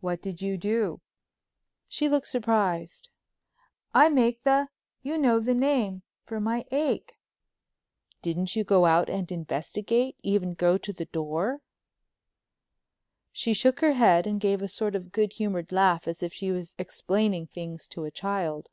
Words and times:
"What 0.00 0.22
did 0.22 0.40
you 0.40 0.56
do?" 0.56 1.02
She 1.86 2.08
looked 2.08 2.28
surprised. 2.28 3.10
"I 3.92 4.08
make 4.08 4.40
the—you 4.44 5.18
know 5.18 5.38
the 5.38 5.52
name—for 5.52 6.40
my 6.40 6.64
ache." 6.70 7.12
"Didn't 8.22 8.56
you 8.56 8.64
go 8.64 8.86
out 8.86 9.10
and 9.10 9.30
investigate—even 9.30 10.54
go 10.54 10.78
to 10.78 10.94
the 10.94 11.04
door?" 11.04 11.60
She 13.32 13.52
shook 13.52 13.80
her 13.80 13.92
head 13.92 14.26
and 14.26 14.40
gave 14.40 14.62
a 14.62 14.66
sort 14.66 14.94
of 14.94 15.12
good 15.12 15.34
humored 15.34 15.72
laugh 15.72 16.08
as 16.08 16.22
if 16.22 16.32
she 16.32 16.50
was 16.50 16.74
explaining 16.78 17.46
things 17.46 17.86
to 17.88 18.04
a 18.06 18.10
child. 18.10 18.70